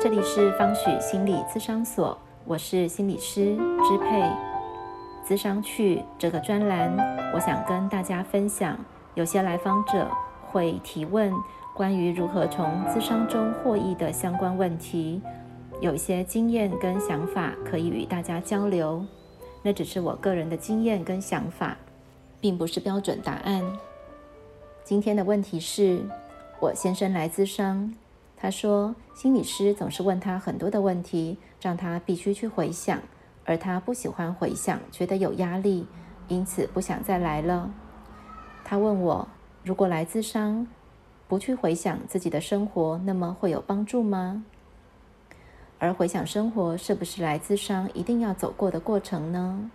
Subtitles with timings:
[0.00, 4.22] 这里是方许心理咨商所，我是心理师支配。
[5.26, 6.96] 咨商去这个专栏，
[7.34, 8.78] 我想跟大家分享，
[9.16, 10.08] 有些来访者
[10.46, 11.34] 会提问
[11.74, 15.20] 关于如何从咨商中获益的相关问题，
[15.80, 19.04] 有一些经验跟想法可以与大家交流。
[19.64, 21.76] 那只是我个人的经验跟想法，
[22.40, 23.64] 并不是标准答案。
[24.84, 26.00] 今天的问题是
[26.60, 27.92] 我先生来咨商。
[28.40, 33.00] 他说，心理师总是问他很多的问题，让他必须去回想，
[33.44, 35.84] 而他不喜欢回想，觉得有压力，
[36.28, 37.68] 因此不想再来了。
[38.64, 39.26] 他问我，
[39.64, 40.68] 如果来自商，
[41.26, 44.44] 不去回想自己的生活，那么会有帮助吗？
[45.80, 49.68] 而回想生活是不是来自商一定要走过的过程呢？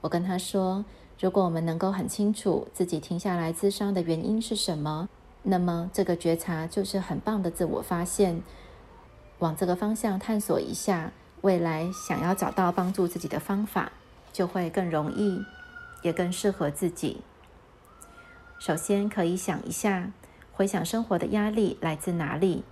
[0.00, 0.84] 我跟他说，
[1.18, 5.08] 如果我们能够很清楚自己停下来自商的原因是什么。
[5.48, 8.42] 那么，这个觉察就是很棒的自我发现。
[9.38, 13.92] 往这个方向探索一下，未来想要找到帮助自己的方法，
[14.32, 15.40] 就会更容易，
[16.02, 17.20] 也更适合自己。
[18.58, 20.10] 首先，可以想一下，
[20.52, 22.64] 回想生活的压力来自哪里？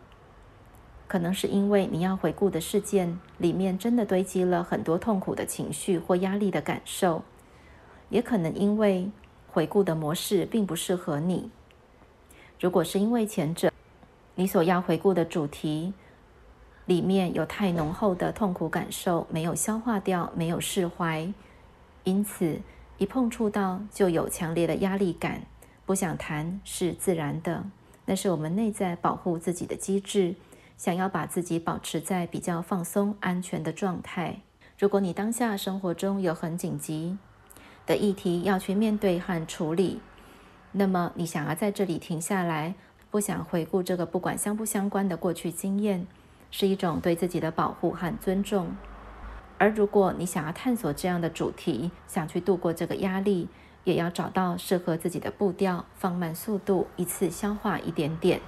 [1.06, 7.22] 可能是因为你要回顾的事件里面真的堆积了很多痛苦的情绪或压力的感受，
[8.08, 9.12] 也可能因为
[9.46, 11.50] 回顾的模式并不适合你。
[12.64, 13.70] 如果是因为前者，
[14.36, 15.92] 你所要回顾的主题
[16.86, 21.30] 里面有太浓厚的痛苦感受，没有消化掉，没有释怀，
[22.04, 22.58] 因此
[22.96, 25.42] 一碰触到就有强烈的压力感，
[25.84, 27.62] 不想谈是自然的。
[28.06, 30.34] 那是我们内在保护自己的机制，
[30.78, 34.40] 想要把自己保持在比较放松、安全的状态。
[34.78, 37.18] 如果你当下生活中有很紧急
[37.84, 40.00] 的议题要去面对和处理。
[40.76, 42.74] 那么，你想要在这里停下来，
[43.08, 46.04] 不想回顾这个不管相不相关的过去经验，
[46.50, 48.74] 是一种对自己的保护和尊重。
[49.56, 53.48] 而如果你想要探索这样的主题，想去度过这个压力，
[53.84, 58.40] 也要找到适合自己的步调，放慢速度，一次消化一点点。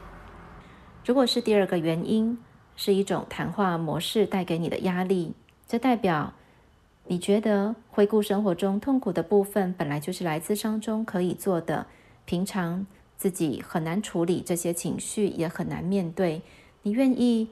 [1.04, 2.36] 如果是第二个原因，
[2.74, 5.34] 是一种谈话模式带给你的压力，
[5.68, 6.32] 这代表
[7.04, 11.86] 你觉得回顾生活中痛苦的部分，本来就是来自伤中可以做的。
[12.26, 16.42] 平常自己很难处理这些情绪，也很难面对。
[16.82, 17.48] 你愿意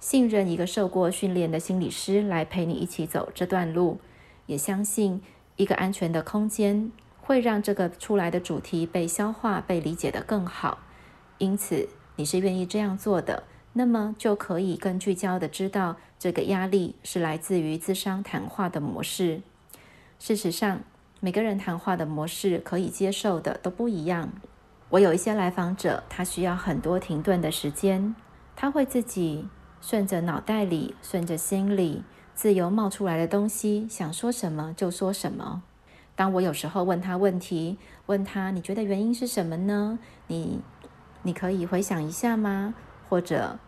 [0.00, 3.98] 信任一个受过训练的心理师来陪你一起走这段路，
[4.46, 5.20] 也相信
[5.56, 10.78] 一个安全的空间会让这个出来的主题被消化、被理解的更好。
[11.38, 13.42] 因此，你是愿意这样做的，
[13.72, 19.42] 那么就可以更聚焦的知道这个压力是来自于自伤谈话的模式。
[20.18, 20.80] 事实上。
[21.24, 24.30] 每个人谈话的模式可以接受的都不一样。
[24.90, 28.14] 我有一些来访者，他需要很多停顿的时间，
[28.54, 29.48] 他会自己
[29.80, 32.02] 顺着脑袋里、顺着心里
[32.34, 35.62] 自由冒出来的东西，想说什么就说什么。
[36.14, 39.98] 当我有时候问他问题，问他你觉得原因是什么呢？
[40.26, 40.60] 你
[41.22, 42.74] 你可以回想一下吗？
[43.08, 43.58] 或者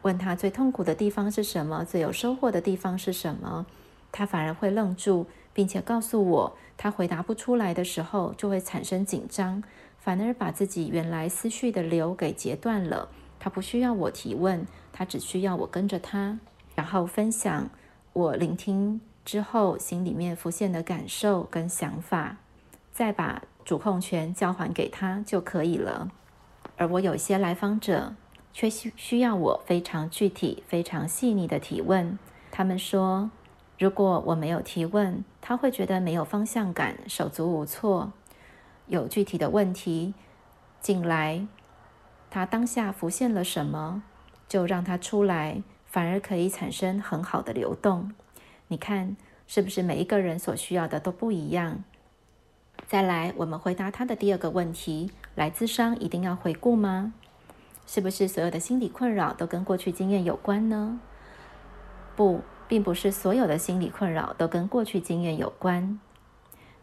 [0.00, 1.84] 问他最痛苦的地方是什么？
[1.84, 3.66] 最有收获的地方是什么？
[4.16, 6.56] 他反而会愣住，并且告诉我。
[6.76, 9.60] 他回答不出来的时候，就会产生紧张，
[9.98, 13.08] 反而把自己原来思绪的流给截断了。
[13.40, 16.38] 他不需要我提问，他只需要我跟着他，
[16.76, 17.68] 然后分享
[18.12, 22.36] 我聆听之后心里面浮现的感受跟想法，
[22.92, 26.08] 再把主控权交还给他就可以了。
[26.76, 28.14] 而我有些来访者
[28.52, 32.16] 却需需要我非常具体、非常细腻的提问。
[32.52, 33.28] 他们说。
[33.76, 38.12] 如果我没有提问，他会觉得没有方向感，手足无措。
[38.86, 40.14] 有具体的问题
[40.80, 41.46] 进来，
[42.30, 44.02] 他当下浮现了什么，
[44.48, 48.12] 就让他出来，反而可以产生很好的流动。
[48.68, 49.16] 你看，
[49.46, 51.82] 是不是每一个人所需要的都不一样？
[52.86, 57.12] 再来，我们回答他的第二个问题：来自伤一定要回顾吗？
[57.86, 61.00] 是不是所有的心理困扰都跟过去经验有关呢？
[62.14, 62.40] 不。
[62.68, 65.98] 并不是所有的心理困扰都跟过去经验有关，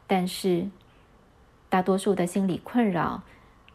[0.07, 0.67] 但是
[1.69, 3.23] 大多数的心理困扰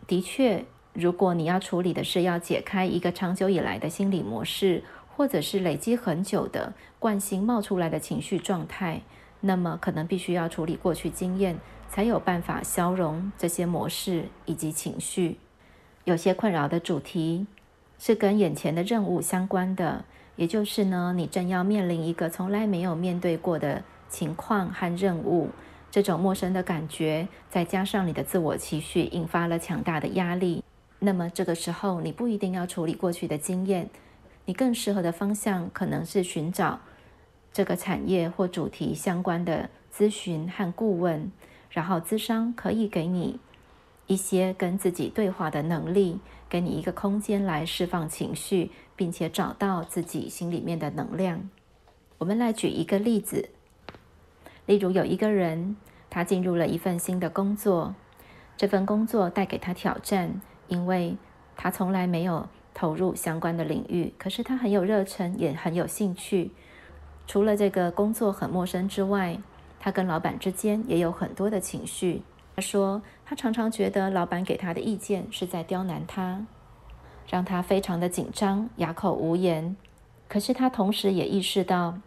[0.06, 4.84] 的确，如果你要处理的是要解开一个长久以来的心理模式，
[5.16, 9.02] 或者是累积很久的惯性冒出来的情绪状态，
[9.40, 11.58] 那么可能必须要处理过去经验，
[11.88, 15.38] 才有办法消融这些模式以及情绪。
[16.04, 17.46] 有些困扰的主题
[17.98, 20.04] 是跟眼前的任务相关的。
[20.36, 25.48] 也就是呢，你正要面临一个从来没有面对过的情况和任务，
[25.90, 30.62] 这种陌生的感觉，再加上你的自我期许，引发了强大的压力。
[30.98, 33.88] 那么这个时候，你不一定要处理过去的经验，
[34.44, 36.80] 你更适合的方向可能是寻找
[37.50, 41.32] 这个产业或主题相关的咨询和顾问，
[41.70, 43.40] 然后咨商可以给你
[44.06, 51.48] 一些跟自己对话的能力，给你一个空间来释放情绪，并且找到自己心里面的能量。
[52.18, 53.50] 我们来举一个例子，
[54.64, 55.76] 例如有一个人，
[56.08, 57.94] 他进入了一份新的工作，
[58.56, 61.16] 这份工作带给他挑战，因为
[61.56, 66.52] 他从来没有投入相关的领域，可是他很有热忱，也很有兴趣。
[67.26, 69.38] 除了这个工作很陌生之外，
[69.80, 72.22] 他跟老板之间也有很多的情绪。
[72.56, 76.46] 他说，他常常觉得老板给他的意见是在刁难他，
[77.28, 79.76] 让他非常的紧张，哑口无言。
[80.26, 81.98] 可是他同时也意识到。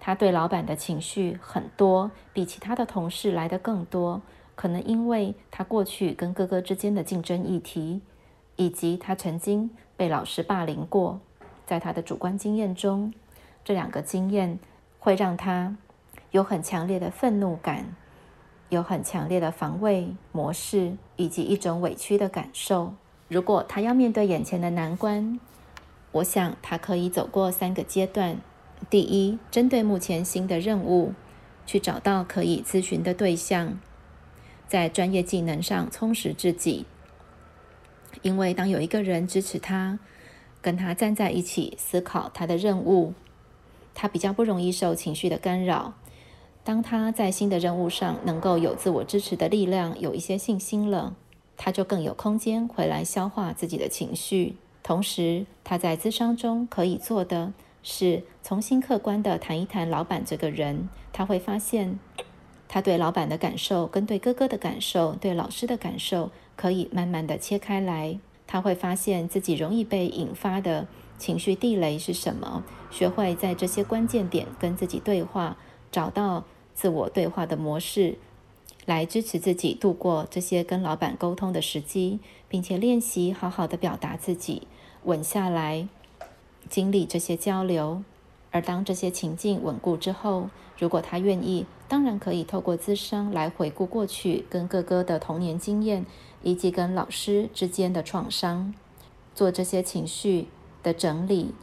[0.00, 4.20] 他对老板的情绪很多，比其他的同事来的更多。
[4.54, 8.02] 可能因为他过去跟哥哥之间的竞争议题，
[8.56, 11.20] 以及他曾经被老师霸凌过，
[11.64, 13.14] 在他的主观经验中，
[13.64, 14.58] 这两个经验
[14.98, 15.74] 会让他
[16.32, 17.96] 有很强烈的愤怒感，
[18.68, 22.94] 有很强烈的防卫模式，以及一种委屈的感受。
[23.28, 25.38] 如果他要面对眼前的难关，
[26.12, 28.38] 我想他可以走过三个阶段。
[28.90, 31.14] 第一，针对目前新的任务，
[31.64, 33.78] 去找到可以咨询的对象，
[34.68, 36.84] 在专业技能上充实自己。
[38.22, 39.98] 因为当有一个人支持他，
[40.60, 43.14] 跟他站在一起思考他的任务，
[43.94, 45.94] 他比较不容易受情绪的干扰。
[46.64, 51.14] 当他在新的任务上能够有自我支持的力量，有一些信心了，
[51.56, 54.56] 他就更有空间回来消化自己的情绪。
[54.82, 57.52] 同时，他在咨商中可以做的。
[57.86, 61.98] 是重新客观的谈一谈老板这个人，他会发现
[62.66, 68.18] 他对老板的感受跟对哥哥的感受、对老师的感受可以慢慢的切开来。
[68.46, 70.86] 他会发现自己容易被引发的
[71.18, 75.58] 情绪地雷是什么，学会在这些关键点跟自己对话，
[75.92, 76.42] 找到
[76.74, 78.18] 自我对话的模式，
[78.84, 82.18] 来支持自己度过这些跟老板沟通的时机，
[82.48, 84.66] 并且练习好好的表达自己，
[85.04, 85.88] 稳下来。
[86.68, 88.02] 经历这些交流，
[88.50, 90.48] 而当这些情境稳固之后，
[90.78, 96.06] 如果他愿意，当然可以透过咨商来回顾过去跟哥哥的童年经验，
[96.42, 98.74] 以及跟老师之间的创伤，
[99.34, 100.48] 做这些情绪
[100.82, 101.54] 的整理、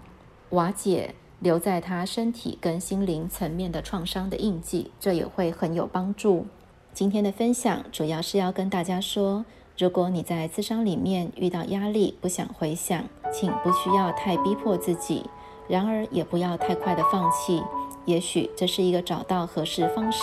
[0.51, 6.45] 瓦解留在他身体跟心灵层面的创伤的印记，这也会很有帮助。
[6.93, 9.43] 今天的分享主要是要跟大家说。
[9.77, 13.03] 如果你在自伤里面遇到压力，不想回想，
[13.33, 15.25] 请不需要太逼迫自己，
[15.67, 17.63] 然而也不要太快的放弃。
[18.05, 20.21] 也许这是一个找到合适方式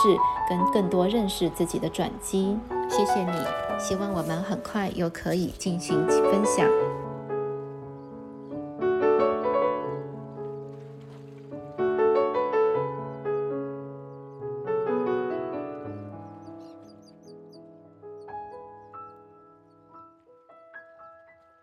[0.49, 2.57] 跟更多认识自己的转机。
[2.89, 3.37] 谢谢你，
[3.81, 6.69] 希望我们很快又可以进行分享。